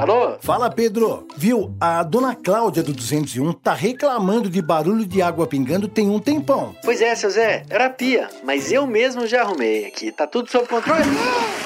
Alô? 0.00 0.38
Fala, 0.40 0.70
Pedro. 0.70 1.28
Viu, 1.36 1.76
a 1.78 2.02
dona 2.02 2.34
Cláudia 2.34 2.82
do 2.82 2.90
201 2.94 3.52
tá 3.52 3.74
reclamando 3.74 4.48
de 4.48 4.62
barulho 4.62 5.04
de 5.04 5.20
água 5.20 5.46
pingando 5.46 5.86
tem 5.86 6.08
um 6.08 6.18
tempão. 6.18 6.74
Pois 6.82 7.02
é, 7.02 7.14
seu 7.14 7.28
Zé, 7.28 7.64
era 7.68 7.90
pia, 7.90 8.30
mas 8.42 8.72
eu 8.72 8.86
mesmo 8.86 9.26
já 9.26 9.42
arrumei 9.42 9.84
aqui. 9.84 10.10
Tá 10.10 10.26
tudo 10.26 10.50
sob 10.50 10.66
controle? 10.66 11.02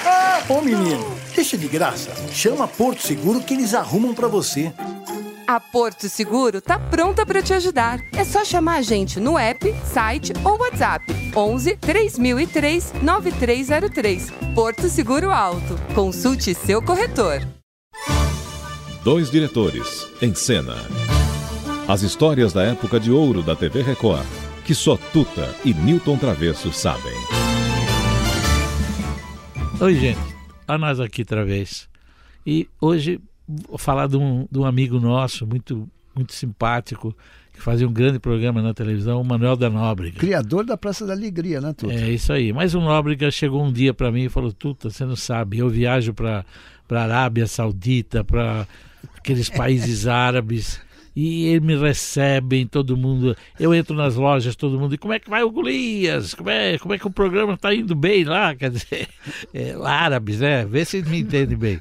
Ah, 0.05 0.43
ô 0.49 0.61
menino, 0.61 1.17
deixa 1.33 1.57
de 1.57 1.69
graça. 1.69 2.11
Chama 2.33 2.67
Porto 2.67 3.03
Seguro 3.03 3.41
que 3.41 3.55
eles 3.55 3.73
arrumam 3.73 4.13
pra 4.13 4.27
você. 4.27 4.73
A 5.47 5.61
Porto 5.61 6.09
Seguro 6.09 6.61
tá 6.61 6.77
pronta 6.77 7.25
para 7.25 7.41
te 7.41 7.55
ajudar. 7.55 8.01
É 8.17 8.25
só 8.25 8.45
chamar 8.45 8.79
a 8.79 8.83
gente 8.83 9.21
no 9.21 9.39
app, 9.39 9.73
site 9.85 10.33
ou 10.45 10.59
WhatsApp 10.59 11.05
11 11.37 11.77
3003 11.77 12.95
9303. 13.01 14.33
Porto 14.57 14.89
Seguro 14.89 15.31
Alto. 15.31 15.79
Consulte 15.95 16.53
seu 16.53 16.83
corretor. 16.83 17.54
Dois 19.05 19.31
diretores 19.31 20.11
em 20.23 20.35
cena. 20.35 20.77
As 21.87 22.01
histórias 22.01 22.55
da 22.55 22.63
época 22.63 22.99
de 22.99 23.11
ouro 23.11 23.43
da 23.43 23.55
TV 23.55 23.83
Record, 23.83 24.25
que 24.65 24.75
só 24.75 24.97
Tuta 24.97 25.55
e 25.63 25.75
Newton 25.75 26.17
Travesso 26.17 26.73
sabem. 26.73 27.13
Oi, 29.79 29.95
gente. 29.97 30.19
A 30.67 30.79
nós 30.79 31.01
aqui 31.01 31.21
outra 31.21 31.45
vez. 31.45 31.87
E 32.47 32.67
hoje 32.81 33.21
vou 33.47 33.77
falar 33.77 34.07
de 34.07 34.17
um, 34.17 34.49
de 34.51 34.59
um 34.59 34.65
amigo 34.65 34.99
nosso, 34.99 35.47
muito, 35.47 35.87
muito 36.17 36.33
simpático, 36.33 37.15
que 37.53 37.61
fazia 37.61 37.87
um 37.87 37.93
grande 37.93 38.19
programa 38.19 38.63
na 38.63 38.73
televisão, 38.73 39.21
o 39.21 39.25
Manuel 39.25 39.55
da 39.55 39.69
Nóbrega. 39.69 40.19
Criador 40.19 40.65
da 40.65 40.79
Praça 40.79 41.07
da 41.07 41.13
Alegria, 41.13 41.61
né, 41.61 41.75
Tuta? 41.75 41.93
É 41.93 42.09
isso 42.09 42.33
aí. 42.33 42.55
Mas 42.55 42.75
o 42.75 42.81
Nóbrega 42.81 43.31
chegou 43.31 43.63
um 43.63 43.71
dia 43.71 43.93
para 43.93 44.11
mim 44.11 44.25
e 44.25 44.29
falou: 44.31 44.51
Tuta, 44.51 44.89
você 44.89 45.05
não 45.05 45.15
sabe, 45.15 45.59
eu 45.59 45.69
viajo 45.69 46.15
para 46.15 46.43
a 46.91 47.03
Arábia 47.03 47.47
Saudita, 47.47 48.25
para 48.25 48.67
aqueles 49.25 49.49
países 49.49 50.07
árabes. 50.07 50.79
E 51.17 51.47
eles 51.47 51.63
me 51.65 51.77
recebem, 51.77 52.67
todo 52.67 52.97
mundo. 52.97 53.37
Eu 53.59 53.73
entro 53.73 53.95
nas 53.95 54.17
lojas, 54.17 54.57
todo 54.57 54.79
mundo. 54.79 54.97
E 54.97 54.99
como 54.99 55.15
é 55.15 55.21
que 55.21 55.31
vai 55.31 55.45
o 55.45 55.51
Golias? 55.51 56.35
Como 56.35 56.51
é, 56.51 56.77
como 56.77 56.93
é 56.93 56.99
que 56.99 57.07
o 57.07 57.11
programa 57.11 57.55
está 57.55 57.73
indo 57.73 57.95
bem 57.95 58.25
lá? 58.25 58.53
Quer 58.57 58.71
dizer, 58.71 59.09
é, 59.55 59.77
árabes, 59.81 60.41
né? 60.41 60.67
Vê 60.67 60.85
se 60.85 61.03
me 61.03 61.21
entendem 61.21 61.57
bem. 61.57 61.81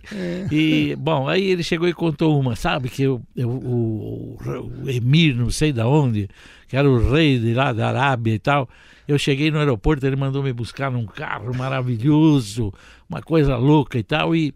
E, 0.51 0.95
bom, 0.99 1.27
aí 1.27 1.49
ele 1.49 1.63
chegou 1.63 1.87
e 1.87 1.93
contou 1.93 2.39
uma, 2.39 2.55
sabe? 2.55 2.89
Que 2.89 3.03
eu, 3.03 3.23
eu, 3.35 3.49
o, 3.49 4.37
o 4.83 4.89
Emir, 4.89 5.35
não 5.35 5.49
sei 5.49 5.73
da 5.73 5.87
onde, 5.87 6.29
que 6.67 6.77
era 6.77 6.87
o 6.87 7.11
rei 7.11 7.39
de 7.39 7.55
lá 7.55 7.73
da 7.73 7.87
Arábia 7.87 8.35
e 8.35 8.39
tal. 8.39 8.69
Eu 9.07 9.17
cheguei 9.17 9.49
no 9.49 9.57
aeroporto, 9.57 10.05
ele 10.05 10.15
mandou 10.15 10.43
me 10.43 10.53
buscar 10.53 10.91
num 10.91 11.07
carro 11.07 11.53
maravilhoso, 11.57 12.71
uma 13.09 13.21
coisa 13.21 13.57
louca 13.57 13.97
e 13.97 14.03
tal. 14.03 14.35
E 14.35 14.53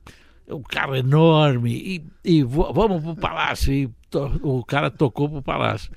um 0.50 0.62
carro 0.62 0.96
enorme 0.96 1.72
e, 1.72 2.04
e 2.24 2.44
vamos 2.44 3.04
pro 3.04 3.16
palácio 3.16 3.74
e 3.74 3.90
o 4.42 4.64
cara 4.64 4.90
tocou 4.90 5.30
pro 5.30 5.42
palácio. 5.42 5.92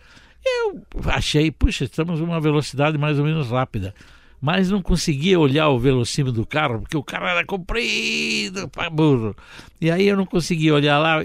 Eu 0.44 0.82
achei 1.06 1.50
puxa 1.50 1.84
estamos 1.84 2.20
numa 2.20 2.40
velocidade 2.40 2.98
mais 2.98 3.18
ou 3.18 3.24
menos 3.24 3.50
rápida 3.50 3.94
mas 4.40 4.70
não 4.70 4.80
conseguia 4.80 5.38
olhar 5.38 5.68
o 5.68 5.78
velocímetro 5.78 6.40
do 6.40 6.46
carro 6.46 6.80
porque 6.80 6.96
o 6.96 7.02
carro 7.02 7.26
era 7.26 7.44
comprido 7.44 8.68
para 8.68 8.88
burro. 8.88 9.36
E 9.80 9.90
aí 9.90 10.08
eu 10.08 10.16
não 10.16 10.24
conseguia 10.24 10.74
olhar 10.74 10.98
lá 10.98 11.18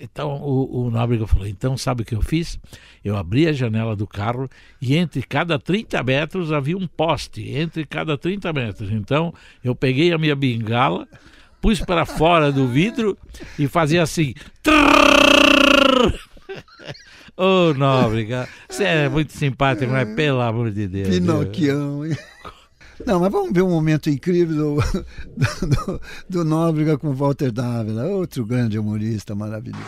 então 0.00 0.42
o, 0.42 0.86
o 0.86 0.90
Nóbrega 0.90 1.26
falou 1.26 1.46
então 1.46 1.76
sabe 1.76 2.02
o 2.02 2.04
que 2.04 2.14
eu 2.14 2.22
fiz? 2.22 2.58
Eu 3.04 3.16
abri 3.16 3.46
a 3.46 3.52
janela 3.52 3.94
do 3.94 4.06
carro 4.06 4.50
e 4.82 4.96
entre 4.96 5.22
cada 5.22 5.58
30 5.58 6.02
metros 6.02 6.52
havia 6.52 6.76
um 6.76 6.86
poste 6.86 7.48
entre 7.48 7.86
cada 7.86 8.18
30 8.18 8.52
metros. 8.52 8.90
Então 8.90 9.32
eu 9.62 9.74
peguei 9.74 10.12
a 10.12 10.18
minha 10.18 10.34
bengala 10.34 11.06
pus 11.60 11.80
para 11.80 12.04
fora 12.04 12.50
do 12.52 12.66
vidro 12.66 13.16
e 13.58 13.66
fazia 13.66 14.02
assim. 14.02 14.34
Ô, 17.36 17.74
Nóbrega, 17.78 18.48
você 18.68 18.84
é 18.84 19.08
muito 19.08 19.32
simpático, 19.32 19.90
mas 19.90 20.14
pelo 20.14 20.40
amor 20.40 20.70
de 20.70 20.86
Deus. 20.86 21.08
Pinocchião, 21.08 22.06
hein? 22.06 22.16
Não, 23.06 23.20
mas 23.20 23.30
vamos 23.30 23.52
ver 23.52 23.62
um 23.62 23.70
momento 23.70 24.10
incrível 24.10 24.56
do, 24.56 25.66
do, 25.66 26.00
do 26.28 26.44
Nóbrega 26.44 26.98
com 26.98 27.12
Walter 27.12 27.52
Dávila, 27.52 28.06
outro 28.06 28.44
grande 28.44 28.78
humorista 28.78 29.34
maravilhoso. 29.34 29.84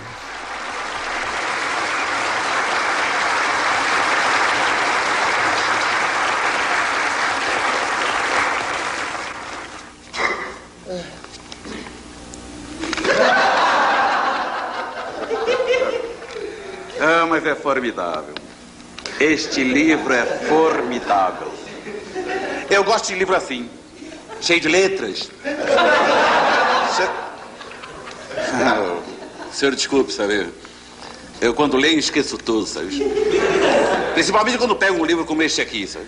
Mas 17.43 17.47
é 17.53 17.55
formidável. 17.55 18.35
Este 19.19 19.65
livro 19.65 20.13
é 20.13 20.27
formidável. 20.47 21.51
Eu 22.69 22.85
gosto 22.85 23.07
de 23.09 23.15
livro 23.15 23.35
assim, 23.35 23.67
cheio 24.43 24.61
de 24.61 24.69
letras. 24.69 25.31
Se- 26.95 27.09
Ah, 28.63 28.99
o 29.51 29.55
senhor 29.55 29.75
desculpe, 29.75 30.13
sabe? 30.13 30.49
Eu 31.41 31.55
quando 31.55 31.79
leio 31.79 31.99
esqueço 31.99 32.37
tudo, 32.37 32.67
sabe? 32.67 32.89
Principalmente 34.13 34.59
quando 34.59 34.77
pego 34.77 34.99
um 35.01 35.05
livro 35.07 35.25
como 35.25 35.43
este 35.43 35.63
aqui, 35.63 35.87
sabe? 35.87 36.07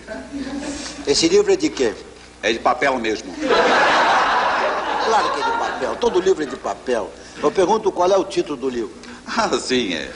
Esse 1.07 1.27
livro 1.27 1.51
é 1.51 1.55
de 1.55 1.69
quê? 1.69 1.93
É 2.43 2.51
de 2.53 2.59
papel 2.59 2.95
mesmo. 2.99 3.33
Claro 5.05 5.33
que 5.33 5.41
é 5.41 5.43
de 5.43 5.51
papel. 5.57 5.95
Todo 5.95 6.19
livro 6.19 6.43
é 6.43 6.45
de 6.45 6.55
papel. 6.57 7.11
Eu 7.41 7.51
pergunto 7.51 7.91
qual 7.91 8.11
é 8.11 8.17
o 8.17 8.23
título 8.23 8.55
do 8.55 8.69
livro. 8.69 8.91
Ah, 9.25 9.49
sim, 9.59 9.93
é. 9.95 10.11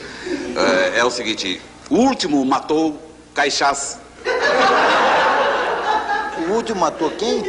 É, 0.94 0.98
é 1.00 1.04
o 1.04 1.10
seguinte: 1.10 1.60
o 1.90 1.96
último 1.96 2.44
matou 2.44 3.00
Caixás. 3.34 3.98
O 6.48 6.52
último 6.52 6.80
matou 6.80 7.10
quem? 7.12 7.42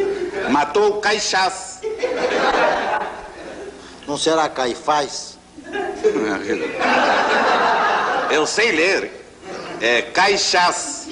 Matou 0.49 0.99
Caixás. 0.99 1.81
Não 4.07 4.17
será 4.17 4.49
Caifás? 4.49 5.37
Eu 8.31 8.45
sei 8.45 8.71
ler. 8.71 9.11
É 9.81 10.01
Caixás. 10.01 11.07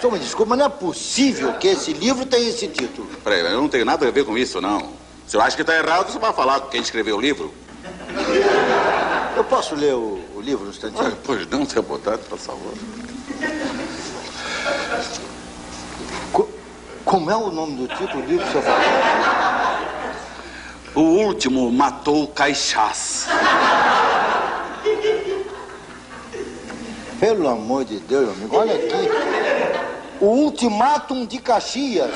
Senhor, 0.00 0.12
me 0.12 0.18
desculpa, 0.18 0.50
mas 0.50 0.58
não 0.58 0.66
é 0.66 0.68
possível 0.68 1.52
que 1.54 1.68
esse 1.68 1.92
livro 1.92 2.24
tenha 2.24 2.48
esse 2.48 2.66
título. 2.68 3.08
Peraí, 3.22 3.40
eu 3.40 3.60
não 3.60 3.68
tenho 3.68 3.84
nada 3.84 4.06
a 4.08 4.10
ver 4.10 4.24
com 4.24 4.36
isso, 4.36 4.60
não. 4.60 4.92
Se 5.26 5.36
eu 5.36 5.40
acho 5.42 5.56
que 5.56 5.62
está 5.62 5.76
errado, 5.76 6.10
você 6.10 6.18
vai 6.18 6.32
falar 6.32 6.60
com 6.60 6.68
quem 6.68 6.80
escreveu 6.80 7.16
o 7.16 7.20
livro. 7.20 7.52
Eu 9.36 9.44
posso 9.44 9.74
ler 9.74 9.94
o, 9.94 10.20
o 10.29 10.29
livro? 10.50 10.72
Ah, 10.98 11.12
Pois 11.24 11.46
não, 11.48 11.64
seu 11.64 11.82
botado, 11.82 12.18
por 12.28 12.38
favor. 12.38 12.74
Como 17.04 17.30
é 17.30 17.36
o 17.36 17.50
nome 17.50 17.76
do 17.76 17.88
título 17.88 18.22
do 18.22 18.28
livro 18.28 18.46
o 18.46 18.50
senhor 18.50 18.64
falou? 18.64 18.80
O 20.94 21.00
último 21.00 21.70
matou 21.72 22.28
Caixás. 22.28 23.26
Pelo 27.18 27.48
amor 27.48 27.84
de 27.84 27.98
Deus, 28.00 28.30
amigo, 28.30 28.56
olha 28.56 28.74
aqui. 28.74 29.10
O 30.20 30.26
Ultimátum 30.26 31.26
de 31.26 31.38
Caxias. 31.38 32.10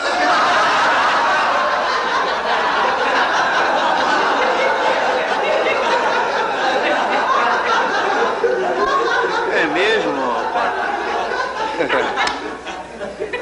É 9.52 9.66
mesmo? 9.66 10.14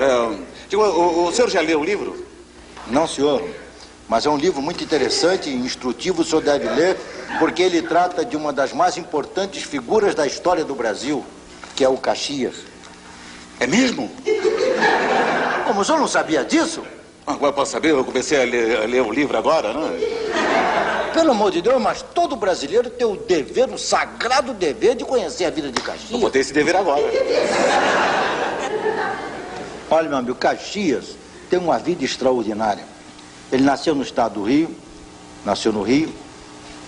É, 0.00 0.36
digo, 0.72 0.82
o, 0.82 1.28
o 1.28 1.32
senhor 1.32 1.50
já 1.50 1.60
leu 1.60 1.80
o 1.80 1.84
livro? 1.84 2.26
Não, 2.86 3.06
senhor. 3.06 3.42
Mas 4.08 4.26
é 4.26 4.30
um 4.30 4.36
livro 4.36 4.60
muito 4.60 4.82
interessante 4.82 5.48
e 5.48 5.54
instrutivo, 5.54 6.22
o 6.22 6.24
senhor 6.24 6.42
deve 6.42 6.68
ler, 6.68 6.96
porque 7.38 7.62
ele 7.62 7.80
trata 7.82 8.24
de 8.24 8.36
uma 8.36 8.52
das 8.52 8.72
mais 8.72 8.96
importantes 8.96 9.62
figuras 9.62 10.14
da 10.14 10.26
história 10.26 10.64
do 10.64 10.74
Brasil, 10.74 11.24
que 11.76 11.84
é 11.84 11.88
o 11.88 11.96
Caxias. 11.96 12.56
É 13.60 13.66
mesmo? 13.66 14.10
Como 15.66 15.80
o 15.80 15.84
senhor 15.84 15.98
não 15.98 16.08
sabia 16.08 16.44
disso? 16.44 16.82
Agora 17.26 17.52
posso 17.52 17.72
saber, 17.72 17.90
eu 17.90 18.04
comecei 18.04 18.42
a 18.42 18.44
ler, 18.44 18.82
a 18.82 18.86
ler 18.86 19.02
o 19.02 19.12
livro 19.12 19.38
agora, 19.38 19.72
né? 19.72 19.90
Pelo 21.14 21.30
amor 21.30 21.52
de 21.52 21.62
Deus, 21.62 21.80
mas 21.80 22.02
todo 22.02 22.34
brasileiro 22.34 22.90
tem 22.90 23.06
o 23.06 23.16
dever, 23.16 23.68
o 23.68 23.78
sagrado 23.78 24.52
dever 24.52 24.96
de 24.96 25.04
conhecer 25.04 25.44
a 25.44 25.50
vida 25.50 25.70
de 25.70 25.80
Caxias. 25.80 26.10
Eu 26.10 26.18
vou 26.18 26.30
ter 26.30 26.40
esse 26.40 26.52
dever 26.52 26.74
agora. 26.74 27.02
Olha, 29.92 30.08
meu 30.08 30.16
amigo, 30.16 30.34
Caxias 30.36 31.18
tem 31.50 31.58
uma 31.58 31.78
vida 31.78 32.02
extraordinária. 32.02 32.82
Ele 33.52 33.62
nasceu 33.62 33.94
no 33.94 34.02
estado 34.02 34.40
do 34.40 34.42
Rio, 34.42 34.74
nasceu 35.44 35.70
no 35.70 35.82
Rio. 35.82 36.10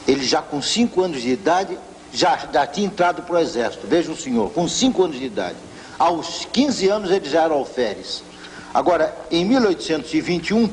Ele 0.09 0.25
já 0.25 0.41
com 0.41 0.63
5 0.63 1.03
anos 1.03 1.21
de 1.21 1.29
idade 1.29 1.79
já, 2.15 2.49
já 2.51 2.67
tinha 2.67 2.87
entrado 2.87 3.21
para 3.21 3.35
o 3.35 3.39
exército. 3.39 3.87
Veja 3.87 4.11
o 4.11 4.17
senhor, 4.17 4.51
com 4.53 4.67
5 4.67 5.03
anos 5.03 5.19
de 5.19 5.27
idade. 5.27 5.59
Aos 5.99 6.49
15 6.51 6.89
anos 6.89 7.11
ele 7.11 7.29
já 7.29 7.43
era 7.43 7.53
alferes. 7.53 8.23
Agora, 8.73 9.15
em 9.31 9.45
1821, 9.45 10.71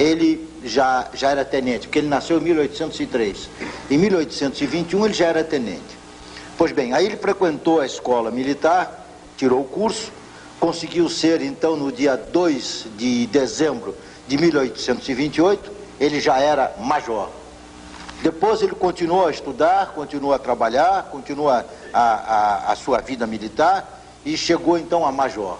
ele 0.00 0.44
já, 0.64 1.10
já 1.14 1.30
era 1.30 1.44
tenente, 1.44 1.86
porque 1.86 2.00
ele 2.00 2.08
nasceu 2.08 2.38
em 2.38 2.40
1803. 2.40 3.48
Em 3.88 3.98
1821 3.98 5.04
ele 5.04 5.14
já 5.14 5.26
era 5.26 5.44
tenente. 5.44 5.96
Pois 6.58 6.72
bem, 6.72 6.92
aí 6.92 7.06
ele 7.06 7.16
frequentou 7.16 7.78
a 7.78 7.86
escola 7.86 8.32
militar, 8.32 9.06
tirou 9.36 9.60
o 9.60 9.64
curso, 9.64 10.10
conseguiu 10.62 11.08
ser 11.08 11.42
então 11.42 11.74
no 11.74 11.90
dia 11.90 12.16
2 12.16 12.86
de 12.96 13.26
dezembro 13.26 13.96
de 14.28 14.38
1828, 14.38 15.72
ele 15.98 16.20
já 16.20 16.38
era 16.38 16.72
major. 16.78 17.30
Depois 18.22 18.62
ele 18.62 18.70
continuou 18.70 19.26
a 19.26 19.30
estudar, 19.32 19.88
continuou 19.88 20.32
a 20.32 20.38
trabalhar, 20.38 21.08
continuou 21.10 21.50
a, 21.50 21.64
a, 21.92 22.70
a 22.70 22.76
sua 22.76 23.00
vida 23.00 23.26
militar 23.26 24.04
e 24.24 24.36
chegou 24.36 24.78
então 24.78 25.04
a 25.04 25.10
major. 25.10 25.58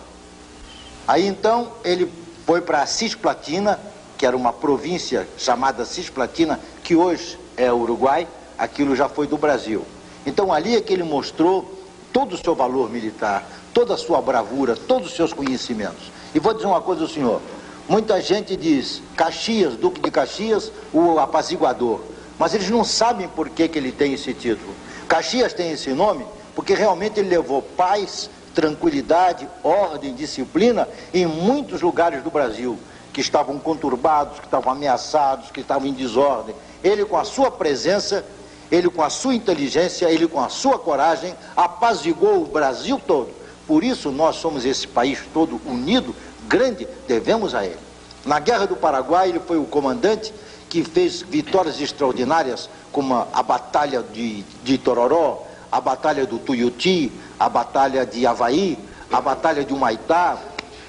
Aí 1.08 1.26
então 1.26 1.72
ele 1.82 2.08
foi 2.46 2.60
para 2.60 2.82
a 2.82 2.87
Cisplatina, 2.87 3.81
que 4.16 4.25
era 4.25 4.37
uma 4.37 4.52
província 4.52 5.26
chamada 5.37 5.84
Cisplatina, 5.84 6.60
que 6.84 6.94
hoje 6.94 7.37
é 7.56 7.72
Uruguai, 7.72 8.28
aquilo 8.56 8.94
já 8.94 9.08
foi 9.08 9.26
do 9.26 9.37
Brasil. 9.37 9.84
Então 10.25 10.52
ali 10.52 10.76
é 10.76 10.81
que 10.81 10.93
ele 10.93 11.02
mostrou 11.02 11.82
todo 12.12 12.34
o 12.34 12.38
seu 12.38 12.54
valor 12.54 12.88
militar, 12.88 13.44
toda 13.72 13.94
a 13.94 13.98
sua 13.98 14.20
bravura, 14.20 14.76
todos 14.76 15.08
os 15.08 15.16
seus 15.16 15.32
conhecimentos. 15.32 16.10
E 16.34 16.38
vou 16.38 16.54
dizer 16.54 16.66
uma 16.66 16.80
coisa 16.80 17.02
ao 17.02 17.08
senhor: 17.08 17.40
muita 17.88 18.20
gente 18.20 18.56
diz 18.56 19.02
Caxias, 19.16 19.76
Duque 19.76 20.00
de 20.00 20.10
Caxias, 20.10 20.70
o 20.92 21.19
apaziguador, 21.19 22.00
mas 22.38 22.54
eles 22.54 22.70
não 22.70 22.84
sabem 22.84 23.28
por 23.28 23.48
que, 23.48 23.69
que 23.69 23.78
ele 23.78 23.92
tem 23.92 24.14
esse 24.14 24.32
título. 24.34 24.74
Caxias 25.08 25.52
tem 25.52 25.72
esse 25.72 25.90
nome 25.90 26.24
porque 26.54 26.74
realmente 26.74 27.19
ele 27.19 27.28
levou 27.28 27.62
paz, 27.62 28.28
tranquilidade, 28.54 29.48
ordem, 29.62 30.14
disciplina 30.14 30.88
em 31.12 31.26
muitos 31.26 31.80
lugares 31.80 32.22
do 32.22 32.30
Brasil 32.30 32.78
que 33.12 33.20
estavam 33.20 33.58
conturbados, 33.58 34.38
que 34.38 34.46
estavam 34.46 34.72
ameaçados, 34.72 35.50
que 35.50 35.60
estavam 35.60 35.86
em 35.86 35.92
desordem. 35.92 36.54
Ele, 36.82 37.04
com 37.04 37.16
a 37.16 37.25
sua 37.25 37.50
presença, 37.50 38.25
ele, 38.70 38.88
com 38.88 39.02
a 39.02 39.10
sua 39.10 39.34
inteligência, 39.34 40.10
ele, 40.10 40.26
com 40.26 40.40
a 40.40 40.48
sua 40.48 40.78
coragem, 40.78 41.34
apaziguou 41.54 42.42
o 42.42 42.46
Brasil 42.46 43.00
todo. 43.06 43.41
Por 43.72 43.82
isso, 43.82 44.10
nós 44.10 44.36
somos 44.36 44.66
esse 44.66 44.86
país 44.86 45.20
todo 45.32 45.58
unido, 45.64 46.14
grande, 46.46 46.86
devemos 47.08 47.54
a 47.54 47.64
ele. 47.64 47.78
Na 48.22 48.38
Guerra 48.38 48.66
do 48.66 48.76
Paraguai, 48.76 49.30
ele 49.30 49.40
foi 49.40 49.56
o 49.56 49.64
comandante 49.64 50.30
que 50.69 50.84
fez 50.84 51.22
vitórias 51.22 51.80
extraordinárias, 51.80 52.69
como 52.92 53.14
a, 53.14 53.42
Batalha 53.42 54.02
de, 54.02 54.42
de 54.62 54.76
Tororó, 54.76 55.46
a 55.72 55.80
Batalha 55.80 56.26
do 56.26 56.38
Tuiuti, 56.38 57.10
a 57.40 57.48
Batalha 57.48 58.04
de 58.04 58.26
Havaí, 58.26 58.78
a 59.10 59.22
Batalha 59.22 59.64
de 59.64 59.72
Humaitá, 59.72 60.38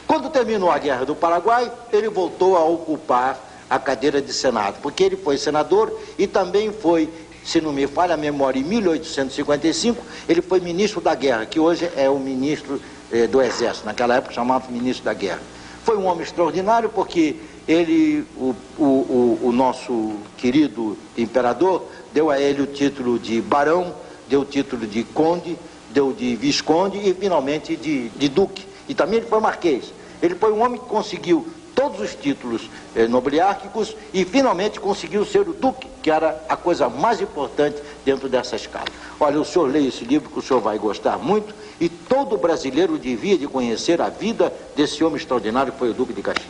quando 0.05 0.29
terminou 0.29 0.69
a 0.69 0.77
Guerra 0.77 1.05
do 1.05 1.15
Paraguai, 1.15 1.71
ele 1.89 2.09
voltou 2.09 2.57
a 2.57 2.65
ocupar 2.65 3.39
a 3.69 3.79
cadeira 3.79 4.21
de 4.21 4.33
Senado, 4.33 4.79
porque 4.81 5.05
ele 5.05 5.15
foi 5.15 5.37
senador 5.37 5.97
e 6.17 6.27
também 6.27 6.73
foi, 6.73 7.09
se 7.43 7.59
não 7.59 7.73
me 7.73 7.87
falha 7.87 8.13
a 8.13 8.17
memória, 8.17 8.59
em 8.59 8.63
1855, 8.63 10.03
ele 10.27 10.41
foi 10.41 10.59
ministro 10.59 11.01
da 11.01 11.13
Guerra, 11.13 11.45
que 11.45 11.59
hoje 11.59 11.89
é 11.95 12.09
o 12.09 12.17
ministro 12.17 12.81
eh, 13.11 13.27
do 13.27 13.41
Exército, 13.41 13.85
naquela 13.85 14.15
época 14.15 14.33
chamava 14.33 14.71
ministro 14.71 15.05
da 15.05 15.13
Guerra. 15.13 15.41
Foi 15.83 15.97
um 15.97 16.05
homem 16.05 16.23
extraordinário 16.23 16.89
porque 16.89 17.35
ele, 17.67 18.25
o, 18.37 18.55
o, 18.77 19.39
o, 19.43 19.51
nosso 19.51 20.13
querido 20.37 20.97
imperador, 21.17 21.83
deu 22.13 22.29
a 22.29 22.39
ele 22.39 22.61
o 22.61 22.67
título 22.67 23.19
de 23.19 23.41
barão, 23.41 23.93
deu 24.29 24.41
o 24.41 24.45
título 24.45 24.87
de 24.87 25.03
conde, 25.03 25.57
deu 25.91 26.13
de 26.13 26.35
visconde 26.35 26.97
e 26.97 27.13
finalmente 27.13 27.75
de, 27.75 28.09
de 28.09 28.29
duque. 28.29 28.65
E 28.87 28.93
também 28.93 29.19
ele 29.19 29.27
foi 29.27 29.39
marquês. 29.39 29.93
Ele 30.21 30.35
foi 30.35 30.53
um 30.53 30.61
homem 30.61 30.79
que 30.79 30.87
conseguiu 30.87 31.45
todos 31.83 31.99
os 31.99 32.15
títulos 32.15 32.69
eh, 32.95 33.09
nobiliárquicos 33.09 33.93
e 34.13 34.23
finalmente 34.23 34.79
conseguiu 34.79 35.25
ser 35.25 35.41
o 35.41 35.53
duque, 35.53 35.89
que 36.01 36.09
era 36.09 36.41
a 36.47 36.55
coisa 36.55 36.87
mais 36.87 37.19
importante 37.19 37.81
dentro 38.05 38.29
dessa 38.29 38.55
escala. 38.55 38.85
Olha, 39.19 39.37
o 39.37 39.43
senhor 39.43 39.69
leia 39.69 39.89
esse 39.89 40.05
livro 40.05 40.29
que 40.29 40.39
o 40.39 40.41
senhor 40.41 40.61
vai 40.61 40.77
gostar 40.77 41.17
muito 41.17 41.53
e 41.81 41.89
todo 41.89 42.37
brasileiro 42.37 42.97
devia 42.97 43.37
de 43.37 43.47
conhecer 43.47 43.99
a 44.01 44.07
vida 44.07 44.53
desse 44.77 45.03
homem 45.03 45.17
extraordinário 45.17 45.73
que 45.73 45.79
foi 45.79 45.89
o 45.89 45.93
Duque 45.93 46.13
de 46.13 46.21
Caxias. 46.21 46.47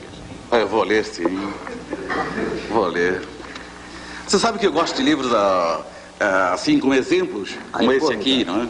Ah, 0.52 0.58
eu 0.58 0.68
vou 0.68 0.84
ler, 0.84 1.04
sim. 1.04 1.52
Vou 2.70 2.86
ler. 2.86 3.28
Você 4.28 4.38
sabe 4.38 4.60
que 4.60 4.68
eu 4.68 4.72
gosto 4.72 4.96
de 4.96 5.02
livros 5.02 5.34
ah, 5.34 5.82
ah, 6.20 6.54
assim, 6.54 6.80
com 6.80 6.94
exemplos, 6.94 7.58
como 7.72 7.90
Aí, 7.90 7.98
esse 7.98 8.14
aqui, 8.14 8.46
não 8.46 8.62
é? 8.62 8.68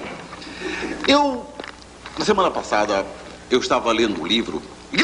Eu, 1.09 1.45
na 2.17 2.23
semana 2.23 2.49
passada, 2.49 3.05
eu 3.51 3.59
estava 3.59 3.91
lendo 3.91 4.21
um 4.21 4.25
livro. 4.25 4.61
O 4.93 4.95
que 4.95 5.03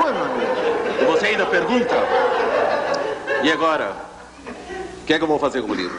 foi, 0.00 0.12
meu 0.12 0.24
amigo? 0.24 0.52
E 1.00 1.04
você 1.04 1.26
ainda 1.26 1.39
pergunta? 1.50 1.96
E 3.42 3.50
agora? 3.50 3.92
O 5.02 5.06
que 5.06 5.14
é 5.14 5.18
que 5.18 5.24
eu 5.24 5.28
vou 5.28 5.38
fazer 5.38 5.60
com 5.62 5.72
o 5.72 5.74
livro? 5.74 5.98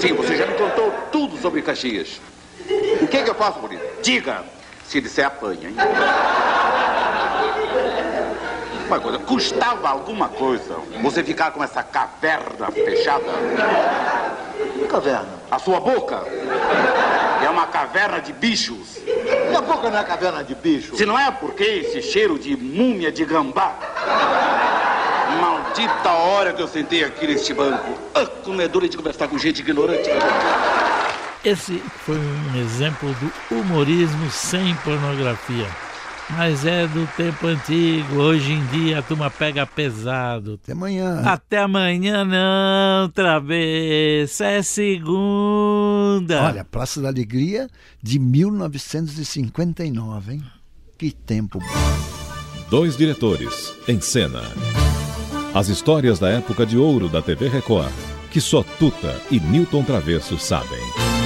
Sim, 0.00 0.14
você 0.14 0.36
já 0.36 0.46
me 0.46 0.54
contou 0.54 0.90
tudo 1.12 1.36
sobre 1.36 1.60
Caxias. 1.60 2.20
O 3.00 3.06
que 3.06 3.18
é 3.18 3.22
que 3.22 3.30
eu 3.30 3.34
faço 3.34 3.58
com 3.58 3.66
o 3.66 3.68
livro? 3.68 3.86
Diga! 4.02 4.42
Se 4.86 5.00
disser, 5.02 5.26
apanha, 5.26 5.68
hein? 5.68 5.76
Uma 8.86 8.98
coisa, 8.98 9.18
custava 9.18 9.90
alguma 9.90 10.30
coisa 10.30 10.76
você 11.02 11.22
ficar 11.22 11.50
com 11.50 11.62
essa 11.62 11.82
caverna 11.82 12.70
fechada? 12.70 13.24
Que 14.72 14.86
caverna? 14.86 15.28
A 15.50 15.58
sua 15.58 15.78
boca 15.78 16.24
é 17.44 17.50
uma 17.50 17.66
caverna 17.66 18.18
de 18.18 18.32
bichos. 18.32 18.98
Minha 19.48 19.60
boca 19.60 19.90
não 19.90 19.98
é 19.98 20.04
caverna 20.04 20.42
de 20.42 20.54
bicho. 20.54 20.96
Se 20.96 21.04
não 21.04 21.18
é 21.18 21.30
porque 21.30 21.64
esse 21.64 22.00
cheiro 22.00 22.38
de 22.38 22.56
múmia 22.56 23.12
de 23.12 23.26
gambá. 23.26 23.74
Maldita 25.40 26.10
hora 26.10 26.52
que 26.52 26.62
eu 26.62 26.68
sentei 26.68 27.04
aqui 27.04 27.26
neste 27.26 27.54
banco. 27.54 27.98
Ah, 28.14 28.26
como 28.44 28.60
é 28.60 28.68
duro 28.68 28.88
de 28.88 28.96
conversar 28.96 29.28
com 29.28 29.38
gente 29.38 29.60
ignorante. 29.60 30.08
Esse 31.44 31.78
foi 32.04 32.18
um 32.18 32.56
exemplo 32.60 33.14
do 33.14 33.32
humorismo 33.54 34.28
sem 34.30 34.74
pornografia. 34.76 35.66
Mas 36.30 36.64
é 36.66 36.86
do 36.86 37.06
tempo 37.16 37.46
antigo. 37.46 38.16
Hoje 38.16 38.52
em 38.52 38.62
dia 38.66 38.98
a 38.98 39.02
turma 39.02 39.30
pega 39.30 39.64
pesado. 39.66 40.60
Até 40.62 40.72
amanhã. 40.72 41.22
Até 41.24 41.58
amanhã 41.58 42.22
não, 42.24 43.08
travessa. 43.08 44.44
É 44.44 44.62
segunda. 44.62 46.44
Olha, 46.44 46.64
Praça 46.64 47.00
da 47.00 47.08
Alegria 47.08 47.68
de 48.02 48.18
1959, 48.18 50.34
hein? 50.34 50.42
Que 50.98 51.10
tempo 51.12 51.60
bom. 51.60 51.66
Dois 52.68 52.94
diretores 52.96 53.72
em 53.88 54.00
cena. 54.00 54.42
As 55.54 55.68
histórias 55.68 56.18
da 56.18 56.28
época 56.28 56.66
de 56.66 56.76
ouro 56.76 57.08
da 57.08 57.22
TV 57.22 57.48
Record, 57.48 57.92
que 58.30 58.40
só 58.40 58.62
Tuta 58.62 59.16
e 59.30 59.40
Newton 59.40 59.82
Travesso 59.82 60.38
sabem. 60.38 61.17